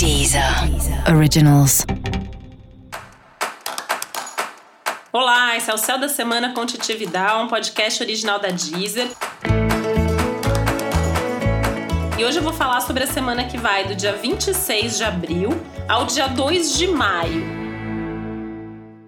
[0.00, 0.42] Deezer
[1.14, 1.84] Originals.
[5.12, 9.08] Olá, esse é o Céu da Semana com Titi Vidal, um podcast original da Deezer.
[12.18, 15.50] E hoje eu vou falar sobre a semana que vai do dia 26 de abril
[15.86, 17.44] ao dia 2 de maio.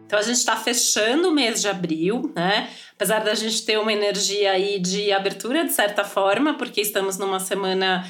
[0.04, 2.68] Então a gente está fechando o mês de abril, né?
[2.94, 7.40] Apesar da gente ter uma energia aí de abertura de certa forma, porque estamos numa
[7.40, 8.06] semana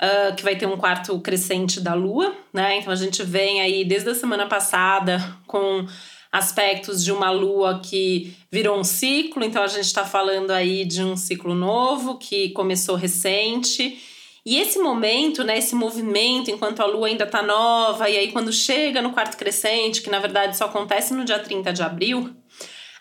[0.00, 2.78] uh, que vai ter um quarto crescente da Lua, né?
[2.78, 5.86] Então a gente vem aí desde a semana passada com
[6.32, 11.04] aspectos de uma lua que virou um ciclo, então a gente está falando aí de
[11.04, 14.02] um ciclo novo que começou recente.
[14.44, 18.50] E esse momento, né, esse movimento, enquanto a lua ainda está nova, e aí quando
[18.50, 22.34] chega no quarto crescente, que na verdade só acontece no dia 30 de abril,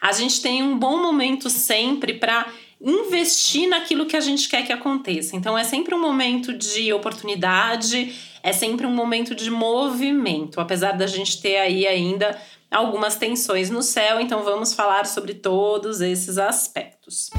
[0.01, 2.45] a gente tem um bom momento sempre para
[2.83, 5.35] investir naquilo que a gente quer que aconteça.
[5.35, 11.05] Então é sempre um momento de oportunidade, é sempre um momento de movimento, apesar da
[11.05, 12.37] gente ter aí ainda
[12.69, 17.29] algumas tensões no céu, então vamos falar sobre todos esses aspectos.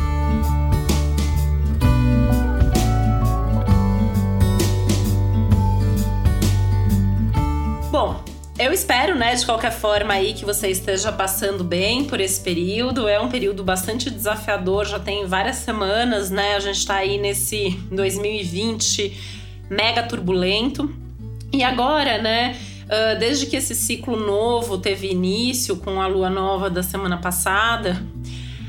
[7.90, 8.22] Bom,
[8.62, 13.08] eu espero, né, de qualquer forma aí que você esteja passando bem por esse período.
[13.08, 16.54] É um período bastante desafiador, já tem várias semanas, né?
[16.54, 19.18] A gente tá aí nesse 2020
[19.68, 20.94] mega turbulento.
[21.52, 26.70] E agora, né, uh, desde que esse ciclo novo teve início com a lua nova
[26.70, 28.00] da semana passada,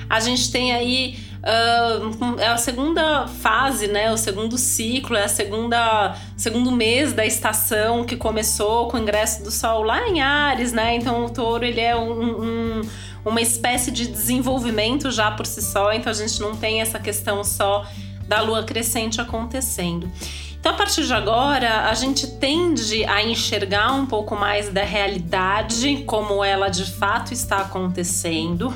[0.09, 4.09] a gente tem aí Uh, é a segunda fase, né?
[4.13, 9.43] O segundo ciclo, é a segunda segundo mês da estação que começou com o ingresso
[9.43, 10.95] do Sol lá em Ares, né?
[10.95, 12.81] Então o Touro ele é um, um,
[13.25, 15.91] uma espécie de desenvolvimento já por si só.
[15.91, 17.85] Então a gente não tem essa questão só
[18.25, 20.09] da Lua crescente acontecendo.
[20.57, 26.05] Então, a partir de agora, a gente tende a enxergar um pouco mais da realidade
[26.07, 28.73] como ela de fato está acontecendo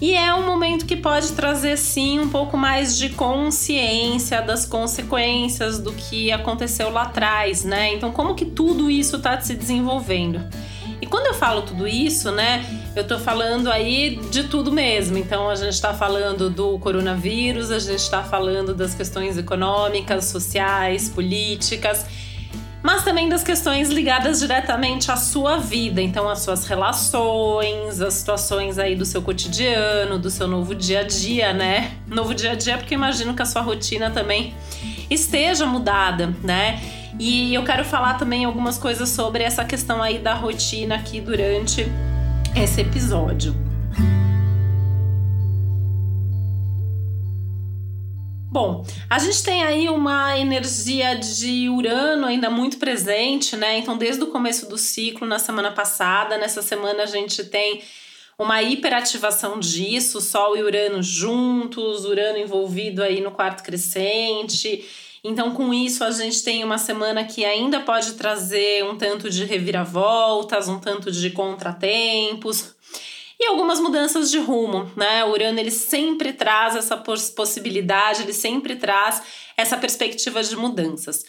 [0.00, 5.78] e é um momento que pode trazer sim um pouco mais de consciência das consequências
[5.78, 7.92] do que aconteceu lá atrás, né?
[7.94, 10.42] Então, como que tudo isso está se desenvolvendo?
[11.02, 12.64] E quando eu falo tudo isso, né,
[12.94, 15.16] eu tô falando aí de tudo mesmo.
[15.16, 21.08] Então, a gente está falando do coronavírus, a gente está falando das questões econômicas, sociais,
[21.08, 22.06] políticas
[22.82, 28.78] mas também das questões ligadas diretamente à sua vida, então as suas relações, as situações
[28.78, 31.92] aí do seu cotidiano, do seu novo dia a dia, né?
[32.06, 34.54] Novo dia a dia, porque imagino que a sua rotina também
[35.10, 36.80] esteja mudada, né?
[37.18, 41.86] E eu quero falar também algumas coisas sobre essa questão aí da rotina aqui durante
[42.56, 43.54] esse episódio.
[48.50, 53.78] Bom, a gente tem aí uma energia de Urano ainda muito presente, né?
[53.78, 57.80] Então, desde o começo do ciclo, na semana passada, nessa semana a gente tem
[58.36, 64.84] uma hiperativação disso, Sol e Urano juntos, Urano envolvido aí no quarto crescente.
[65.22, 69.44] Então, com isso, a gente tem uma semana que ainda pode trazer um tanto de
[69.44, 72.74] reviravoltas, um tanto de contratempos
[73.40, 75.24] e algumas mudanças de rumo, né?
[75.24, 79.22] O Urano ele sempre traz essa possibilidade, ele sempre traz
[79.56, 81.24] essa perspectiva de mudanças.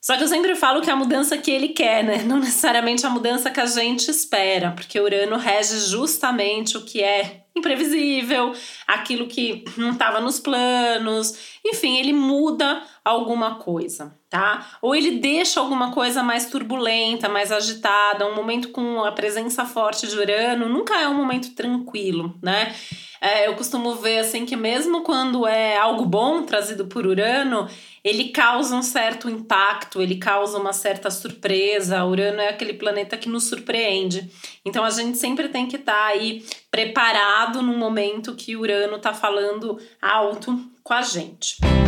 [0.00, 2.22] Só que eu sempre falo que é a mudança que ele quer, né?
[2.24, 7.44] Não necessariamente a mudança que a gente espera, porque Urano rege justamente o que é
[7.54, 8.54] imprevisível,
[8.86, 14.66] aquilo que não estava nos planos, enfim, ele muda alguma coisa, tá?
[14.80, 20.08] Ou ele deixa alguma coisa mais turbulenta, mais agitada, um momento com a presença forte
[20.08, 22.74] de Urano nunca é um momento tranquilo, né?
[23.20, 27.68] É, eu costumo ver assim que mesmo quando é algo bom trazido por Urano,
[28.02, 32.02] ele causa um certo impacto, ele causa uma certa surpresa.
[32.02, 34.30] Urano é aquele planeta que nos surpreende.
[34.64, 39.12] Então a gente sempre tem que estar tá aí preparado no momento que Urano está
[39.12, 41.58] falando alto com a gente.
[41.62, 41.81] A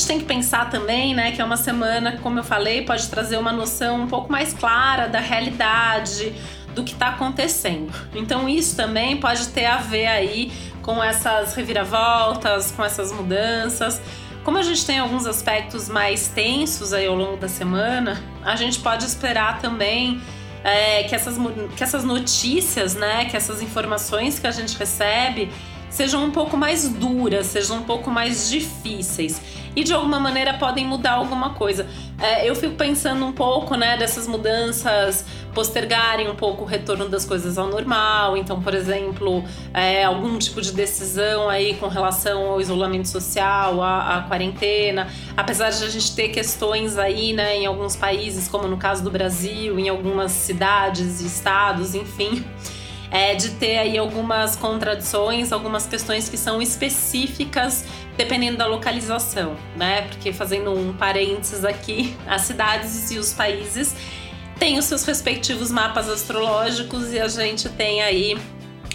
[0.00, 3.36] gente tem que pensar também, né, que é uma semana, como eu falei, pode trazer
[3.36, 6.34] uma noção um pouco mais clara da realidade,
[6.74, 7.92] do que está acontecendo.
[8.14, 14.00] Então isso também pode ter a ver aí com essas reviravoltas, com essas mudanças.
[14.42, 18.78] Como a gente tem alguns aspectos mais tensos aí ao longo da semana, a gente
[18.78, 20.18] pode esperar também
[20.64, 21.36] é, que, essas,
[21.76, 25.50] que essas notícias, né, que essas informações que a gente recebe,
[25.90, 29.40] sejam um pouco mais duras, sejam um pouco mais difíceis
[29.74, 31.86] e de alguma maneira podem mudar alguma coisa.
[32.18, 37.24] É, eu fico pensando um pouco, né, dessas mudanças postergarem um pouco o retorno das
[37.24, 38.36] coisas ao normal.
[38.36, 44.18] Então, por exemplo, é, algum tipo de decisão aí com relação ao isolamento social, à,
[44.18, 45.08] à, quarentena.
[45.36, 49.10] Apesar de a gente ter questões aí, né, em alguns países, como no caso do
[49.10, 52.44] Brasil, em algumas cidades e estados, enfim
[53.10, 57.84] é, de ter aí algumas contradições, algumas questões que são específicas
[58.16, 60.02] dependendo da localização, né?
[60.02, 63.94] Porque fazendo um parênteses aqui, as cidades e os países
[64.58, 68.38] têm os seus respectivos mapas astrológicos e a gente tem aí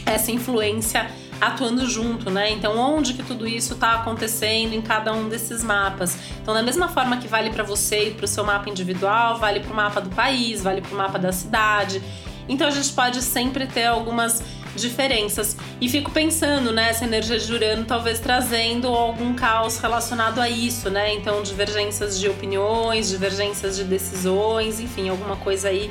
[0.05, 1.09] essa influência
[1.41, 2.51] atuando junto, né?
[2.51, 6.17] Então, onde que tudo isso está acontecendo em cada um desses mapas?
[6.41, 9.59] Então, da mesma forma que vale para você e para o seu mapa individual, vale
[9.59, 12.01] para o mapa do país, vale para o mapa da cidade.
[12.47, 14.41] Então a gente pode sempre ter algumas
[14.75, 15.55] diferenças.
[15.79, 20.89] E fico pensando, né, essa energia de Urano talvez trazendo algum caos relacionado a isso,
[20.89, 21.13] né?
[21.13, 25.89] Então, divergências de opiniões, divergências de decisões, enfim, alguma coisa aí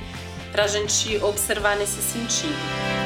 [0.52, 3.03] pra gente observar nesse sentido.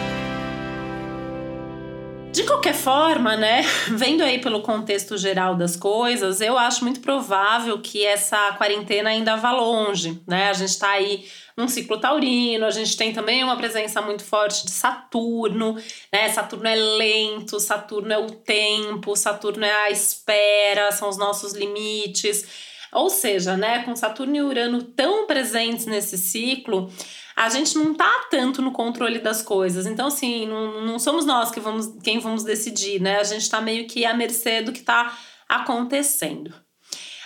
[2.39, 7.81] De qualquer forma, né, vendo aí pelo contexto geral das coisas, eu acho muito provável
[7.81, 10.49] que essa quarentena ainda vá longe, né?
[10.49, 11.27] A gente tá aí
[11.57, 15.77] num ciclo taurino, a gente tem também uma presença muito forte de Saturno,
[16.13, 16.29] né?
[16.29, 22.69] Saturno é lento, Saturno é o tempo, Saturno é a espera, são os nossos limites.
[22.93, 26.91] Ou seja, né, com Saturno e Urano tão presentes nesse ciclo,
[27.39, 29.87] a gente não tá tanto no controle das coisas.
[29.87, 33.21] Então, assim, não, não somos nós que vamos, quem vamos decidir, né?
[33.21, 35.17] A gente tá meio que à mercê do que tá
[35.49, 36.53] acontecendo.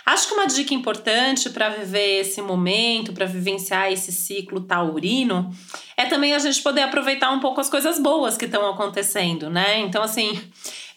[0.05, 5.49] Acho que uma dica importante para viver esse momento, para vivenciar esse ciclo taurino,
[5.97, 9.79] é também a gente poder aproveitar um pouco as coisas boas que estão acontecendo, né?
[9.79, 10.39] Então, assim,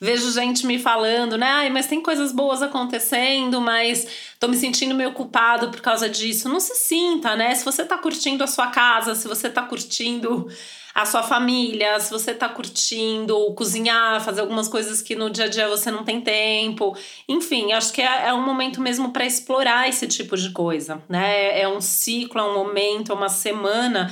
[0.00, 1.46] vejo gente me falando, né?
[1.46, 4.06] Ai, mas tem coisas boas acontecendo, mas
[4.38, 6.48] tô me sentindo meio culpado por causa disso.
[6.48, 7.54] Não se sinta, né?
[7.54, 10.48] Se você tá curtindo a sua casa, se você tá curtindo
[10.96, 15.48] a sua família, se você tá curtindo cozinhar, fazer algumas coisas que no dia a
[15.48, 16.96] dia você não tem tempo.
[17.28, 21.60] Enfim, acho que é, é um momento mesmo para explorar esse tipo de coisa, né?
[21.60, 24.10] É um ciclo, é um momento, é uma semana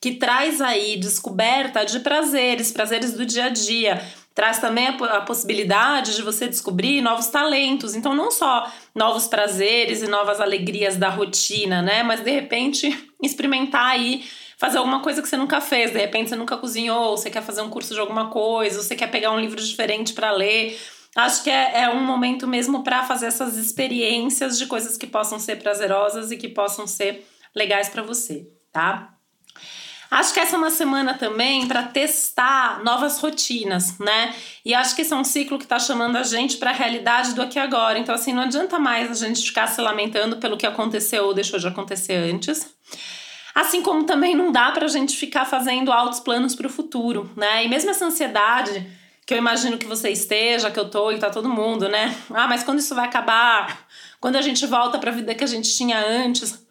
[0.00, 4.06] que traz aí descoberta de prazeres, prazeres do dia a dia.
[4.38, 7.96] Traz também a, possibilidade de você descobrir novos talentos.
[7.96, 12.04] Então, não só novos prazeres e novas alegrias da rotina, né?
[12.04, 12.88] Mas de repente
[13.20, 14.24] experimentar aí
[14.56, 17.62] fazer alguma coisa que você nunca fez, de repente você nunca cozinhou, você quer fazer
[17.62, 20.80] um curso de alguma coisa, você quer pegar um livro diferente para ler.
[21.16, 25.40] Acho que é, é um momento mesmo para fazer essas experiências de coisas que possam
[25.40, 29.18] ser prazerosas e que possam ser legais para você, tá?
[30.10, 34.34] Acho que essa é uma semana também para testar novas rotinas, né?
[34.64, 37.34] E acho que esse é um ciclo que está chamando a gente para a realidade
[37.34, 37.98] do aqui e agora.
[37.98, 41.58] Então, assim, não adianta mais a gente ficar se lamentando pelo que aconteceu ou deixou
[41.58, 42.74] de acontecer antes.
[43.54, 47.30] Assim como também não dá para a gente ficar fazendo altos planos para o futuro,
[47.36, 47.64] né?
[47.64, 48.86] E mesmo essa ansiedade,
[49.26, 52.16] que eu imagino que você esteja, que eu tô e tá todo mundo, né?
[52.30, 53.86] Ah, mas quando isso vai acabar?
[54.20, 56.66] Quando a gente volta para a vida que a gente tinha antes?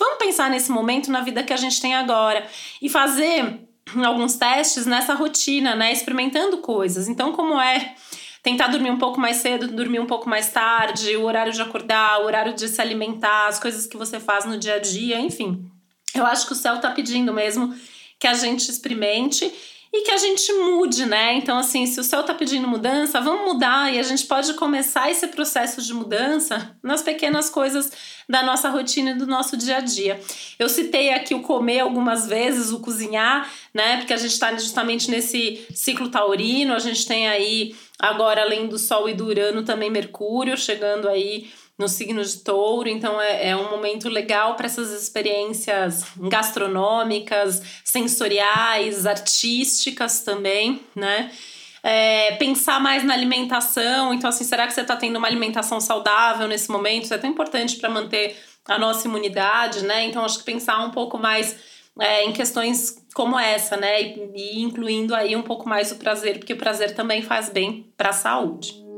[0.00, 2.46] Vamos pensar nesse momento na vida que a gente tem agora
[2.80, 3.60] e fazer
[4.02, 5.92] alguns testes nessa rotina, né?
[5.92, 7.06] Experimentando coisas.
[7.06, 7.94] Então, como é
[8.42, 12.22] tentar dormir um pouco mais cedo, dormir um pouco mais tarde, o horário de acordar,
[12.22, 15.70] o horário de se alimentar, as coisas que você faz no dia a dia, enfim.
[16.14, 17.74] Eu acho que o céu tá pedindo mesmo
[18.18, 19.52] que a gente experimente
[19.92, 21.34] e que a gente mude, né?
[21.34, 25.10] Então, assim, se o céu tá pedindo mudança, vamos mudar e a gente pode começar
[25.10, 27.90] esse processo de mudança nas pequenas coisas
[28.28, 30.20] da nossa rotina e do nosso dia a dia.
[30.58, 33.96] Eu citei aqui o comer algumas vezes, o cozinhar, né?
[33.96, 38.78] Porque a gente tá justamente nesse ciclo taurino, a gente tem aí agora, além do
[38.78, 43.56] Sol e do Urano, também Mercúrio chegando aí no signo de touro, então é, é
[43.56, 51.32] um momento legal para essas experiências gastronômicas, sensoriais, artísticas também, né?
[51.82, 56.46] É, pensar mais na alimentação, então assim, será que você está tendo uma alimentação saudável
[56.46, 57.04] nesse momento?
[57.04, 58.36] Isso é tão importante para manter
[58.68, 60.04] a nossa imunidade, né?
[60.04, 61.56] Então acho que pensar um pouco mais
[61.98, 64.02] é, em questões como essa, né?
[64.02, 67.90] E, e incluindo aí um pouco mais o prazer, porque o prazer também faz bem
[67.96, 68.89] para a saúde.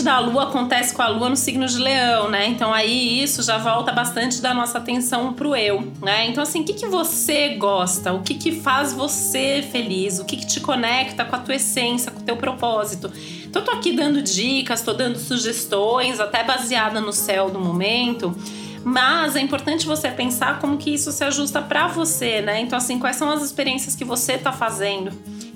[0.00, 2.46] Da lua acontece com a lua no signo de leão, né?
[2.46, 6.28] Então aí isso já volta bastante da nossa atenção pro eu, né?
[6.28, 8.12] Então assim, o que, que você gosta?
[8.12, 10.20] O que, que faz você feliz?
[10.20, 13.10] O que, que te conecta com a tua essência, com o teu propósito?
[13.52, 18.34] Então, tô aqui dando dicas, tô dando sugestões, até baseada no céu do momento.
[18.82, 22.62] Mas é importante você pensar como que isso se ajusta para você, né?
[22.62, 25.12] Então, assim, quais são as experiências que você tá fazendo?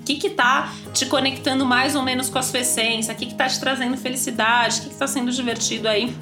[0.07, 3.13] Que que tá te conectando mais ou menos com a sua essência?
[3.13, 4.79] O que que tá te trazendo felicidade?
[4.79, 6.15] O que que tá sendo divertido aí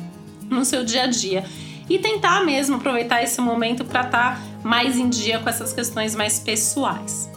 [0.49, 1.45] no seu dia a dia?
[1.87, 6.15] E tentar mesmo aproveitar esse momento para estar tá mais em dia com essas questões
[6.15, 7.29] mais pessoais.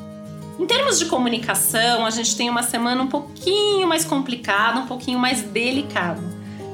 [0.58, 5.18] Em termos de comunicação, a gente tem uma semana um pouquinho mais complicada, um pouquinho
[5.18, 6.22] mais delicada.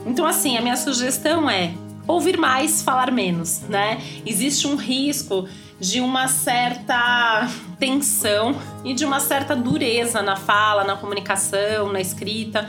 [0.07, 1.75] Então, assim, a minha sugestão é
[2.07, 4.01] ouvir mais, falar menos, né?
[4.25, 5.49] Existe um risco
[5.81, 7.49] de uma certa
[7.85, 12.69] tensão e de uma certa dureza na fala, na comunicação, na escrita.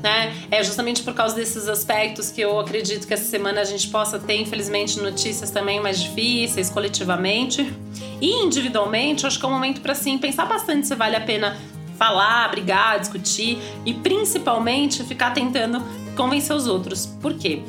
[0.00, 0.32] Né?
[0.50, 4.18] É justamente por causa desses aspectos que eu acredito que essa semana a gente possa
[4.18, 7.72] ter, infelizmente, notícias também mais difíceis, coletivamente.
[8.20, 11.56] E individualmente, acho que é um momento para sim pensar bastante se vale a pena
[11.96, 15.82] falar, brigar, discutir e principalmente ficar tentando
[16.16, 17.06] convencer os outros.
[17.20, 17.62] Por quê?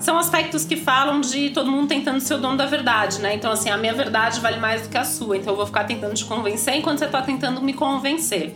[0.00, 3.34] São aspectos que falam de todo mundo tentando ser o dono da verdade, né?
[3.34, 5.36] Então, assim, a minha verdade vale mais do que a sua.
[5.36, 8.54] Então, eu vou ficar tentando te convencer enquanto você tá tentando me convencer.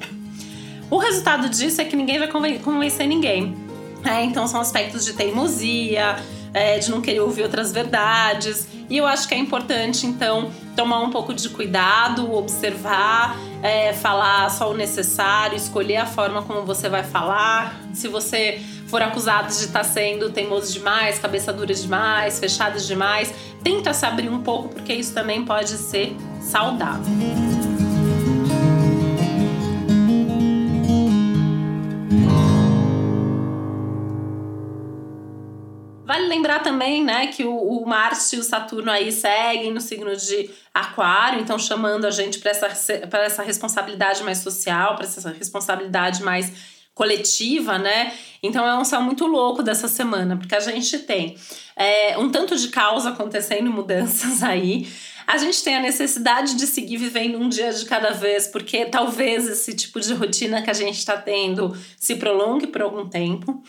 [0.90, 3.54] O resultado disso é que ninguém vai convencer ninguém.
[4.04, 6.16] É, então, são aspectos de teimosia,
[6.54, 8.68] é, de não querer ouvir outras verdades.
[8.88, 14.50] E eu acho que é importante, então, tomar um pouco de cuidado, observar, é, falar
[14.50, 17.80] só o necessário, escolher a forma como você vai falar.
[17.94, 18.60] Se você
[18.92, 23.32] for acusados de estar tá sendo teimoso demais, cabeça dura demais, fechados demais,
[23.64, 27.10] tenta se abrir um pouco, porque isso também pode ser saudável.
[36.04, 40.14] Vale lembrar também, né, que o, o Marte e o Saturno aí seguem no signo
[40.14, 46.22] de Aquário, então chamando a gente para essa, essa responsabilidade mais social, para essa responsabilidade
[46.22, 48.12] mais coletiva, né?
[48.42, 51.36] Então é um céu muito louco dessa semana, porque a gente tem
[51.76, 54.86] é, um tanto de caos acontecendo, mudanças aí.
[55.26, 59.48] A gente tem a necessidade de seguir vivendo um dia de cada vez, porque talvez
[59.48, 63.62] esse tipo de rotina que a gente está tendo se prolongue por algum tempo.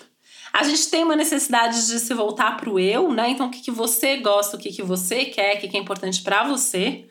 [0.51, 3.30] A gente tem uma necessidade de se voltar para o eu, né?
[3.30, 5.80] Então, o que, que você gosta, o que, que você quer, o que, que é
[5.80, 7.06] importante para você.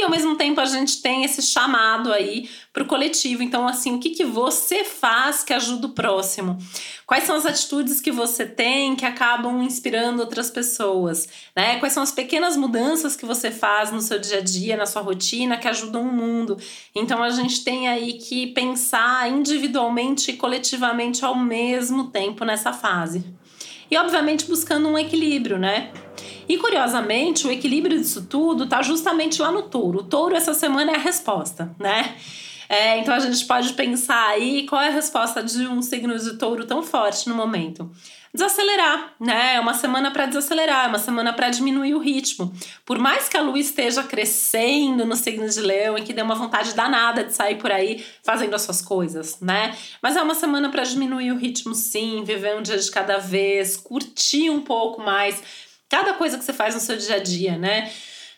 [0.00, 3.42] E ao mesmo tempo a gente tem esse chamado aí para o coletivo.
[3.42, 6.56] Então, assim, o que, que você faz que ajuda o próximo?
[7.06, 11.28] Quais são as atitudes que você tem que acabam inspirando outras pessoas?
[11.54, 11.78] Né?
[11.80, 15.02] Quais são as pequenas mudanças que você faz no seu dia a dia, na sua
[15.02, 16.56] rotina, que ajudam o mundo?
[16.94, 23.22] Então a gente tem aí que pensar individualmente e coletivamente ao mesmo tempo nessa fase.
[23.90, 25.90] E obviamente buscando um equilíbrio, né?
[26.48, 30.00] E curiosamente, o equilíbrio disso tudo tá justamente lá no touro.
[30.00, 32.16] O touro essa semana é a resposta, né?
[32.68, 36.38] É, então a gente pode pensar aí qual é a resposta de um signo de
[36.38, 37.90] touro tão forte no momento.
[38.32, 39.56] Desacelerar, né?
[39.56, 42.52] É uma semana para desacelerar, é uma semana para diminuir o ritmo.
[42.86, 46.36] Por mais que a lua esteja crescendo no signo de leão e que dê uma
[46.36, 49.76] vontade danada de sair por aí fazendo as suas coisas, né?
[50.00, 53.76] Mas é uma semana para diminuir o ritmo, sim, viver um dia de cada vez,
[53.76, 55.42] curtir um pouco mais
[55.88, 57.90] cada coisa que você faz no seu dia a dia, né?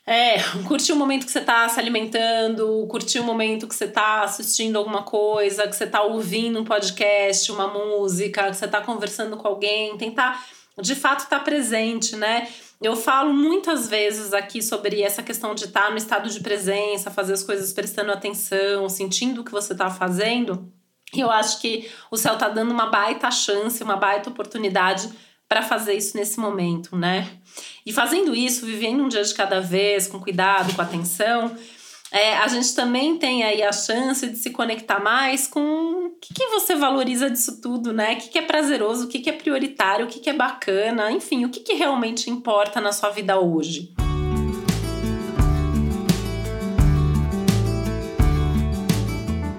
[0.04, 4.22] É, curtir o momento que você está se alimentando, curtir o momento que você está
[4.22, 9.36] assistindo alguma coisa, que você está ouvindo um podcast, uma música, que você está conversando
[9.36, 10.44] com alguém, tentar
[10.80, 12.48] de fato estar tá presente, né?
[12.80, 17.10] Eu falo muitas vezes aqui sobre essa questão de estar tá no estado de presença,
[17.10, 20.68] fazer as coisas prestando atenção, sentindo o que você está fazendo.
[21.14, 25.12] E eu acho que o céu está dando uma baita chance, uma baita oportunidade
[25.52, 27.28] para fazer isso nesse momento, né?
[27.84, 31.54] E fazendo isso, vivendo um dia de cada vez, com cuidado, com atenção,
[32.10, 35.60] é, a gente também tem aí a chance de se conectar mais com
[36.06, 38.14] o que, que você valoriza disso tudo, né?
[38.14, 41.12] O que, que é prazeroso, o que, que é prioritário, o que, que é bacana,
[41.12, 43.92] enfim, o que, que realmente importa na sua vida hoje.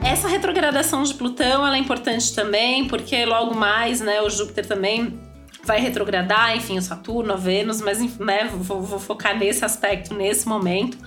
[0.03, 5.31] Essa retrogradação de Plutão ela é importante também, porque logo mais, né, o Júpiter também
[5.63, 10.48] vai retrogradar, enfim, o Saturno, a Vênus, mas né, vou, vou focar nesse aspecto nesse
[10.48, 10.98] momento.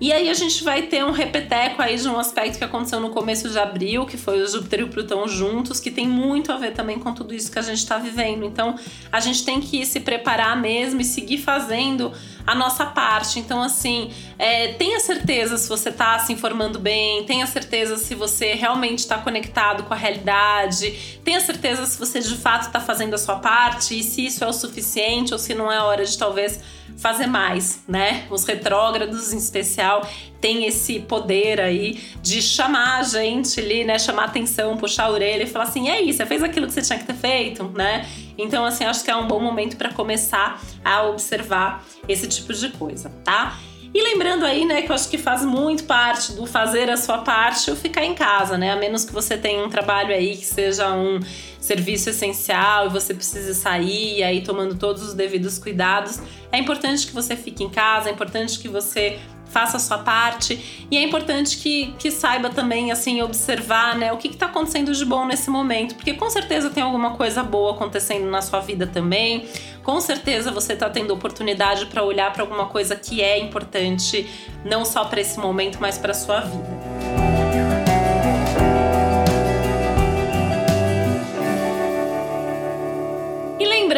[0.00, 3.10] E aí a gente vai ter um repeteco aí de um aspecto que aconteceu no
[3.10, 6.56] começo de abril, que foi o Júpiter e o Plutão juntos, que tem muito a
[6.56, 8.44] ver também com tudo isso que a gente está vivendo.
[8.44, 8.76] Então
[9.10, 12.12] a gente tem que se preparar mesmo e seguir fazendo
[12.48, 13.38] a nossa parte.
[13.38, 18.54] Então, assim, é, tenha certeza se você está se informando bem, tenha certeza se você
[18.54, 23.18] realmente está conectado com a realidade, tenha certeza se você de fato está fazendo a
[23.18, 26.58] sua parte e se isso é o suficiente ou se não é hora de talvez
[26.96, 28.26] fazer mais, né?
[28.30, 30.08] Os retrógrados em especial
[30.40, 33.98] tem esse poder aí de chamar a gente ali, né?
[33.98, 36.82] Chamar atenção, puxar a orelha e falar assim: e aí, você fez aquilo que você
[36.82, 38.06] tinha que ter feito, né?
[38.36, 42.68] Então, assim, acho que é um bom momento para começar a observar esse tipo de
[42.70, 43.58] coisa, tá?
[43.92, 47.18] E lembrando aí, né, que eu acho que faz muito parte do fazer a sua
[47.18, 48.70] parte o ficar em casa, né?
[48.70, 51.18] A menos que você tenha um trabalho aí que seja um
[51.58, 56.20] serviço essencial e você precise sair aí tomando todos os devidos cuidados,
[56.52, 59.18] é importante que você fique em casa, é importante que você
[59.48, 60.86] faça a sua parte.
[60.90, 65.04] E é importante que, que saiba também, assim, observar, né, o que está acontecendo de
[65.04, 69.48] bom nesse momento, porque com certeza tem alguma coisa boa acontecendo na sua vida também.
[69.82, 74.28] Com certeza você está tendo oportunidade para olhar para alguma coisa que é importante,
[74.64, 76.77] não só para esse momento, mas para sua vida.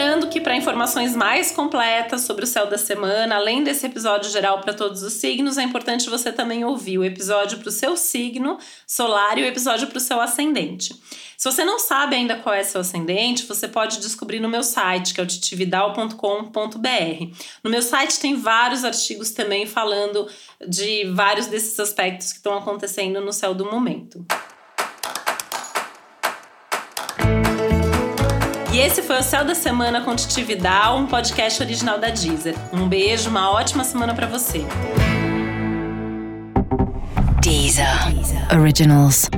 [0.01, 4.59] Lembrando que para informações mais completas sobre o céu da semana, além desse episódio geral
[4.63, 8.57] para todos os signos, é importante você também ouvir o episódio para o seu signo
[8.87, 10.95] solar e o episódio para o seu ascendente.
[11.37, 15.13] Se você não sabe ainda qual é seu ascendente, você pode descobrir no meu site,
[15.13, 17.37] que é o titividal.com.br.
[17.63, 20.27] No meu site tem vários artigos também falando
[20.67, 24.25] de vários desses aspectos que estão acontecendo no céu do momento.
[28.81, 32.55] Esse foi o Céu da Semana com Titividal, um podcast original da Deezer.
[32.73, 34.65] Um beijo, uma ótima semana para você.
[37.43, 38.15] Deezer.
[38.15, 38.59] Deezer.
[38.59, 39.29] Originals.